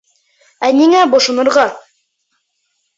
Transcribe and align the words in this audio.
Ә 0.69 0.69
ниңә 0.79 1.03
бошонорға? 1.13 1.69